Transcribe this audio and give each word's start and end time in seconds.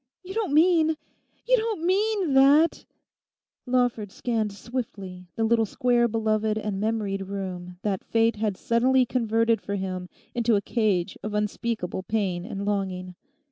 You 0.23 0.33
don't 0.33 0.51
mean, 0.53 0.97
you 1.47 1.57
don't 1.57 1.83
mean—that—?' 1.85 2.87
Lawford 3.67 4.11
scanned 4.11 4.51
swiftly 4.51 5.27
the 5.35 5.43
little 5.43 5.67
square 5.67 6.07
beloved 6.07 6.57
and 6.57 6.79
memoried 6.81 7.27
room 7.27 7.77
that 7.83 8.03
fate 8.03 8.37
had 8.37 8.57
suddenly 8.57 9.05
converted 9.05 9.61
for 9.61 9.75
him 9.75 10.09
into 10.33 10.55
a 10.55 10.59
cage 10.61 11.19
of 11.21 11.35
unspeakable 11.35 12.01
pain 12.01 12.45
and 12.45 12.65
longing. 12.65 13.13